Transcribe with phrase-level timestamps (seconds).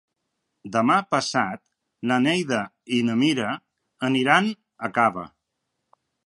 [0.75, 1.61] Demà passat
[2.11, 2.61] na Neida
[2.97, 3.53] i na Mira
[4.09, 4.49] aniran
[4.89, 5.29] a Cava.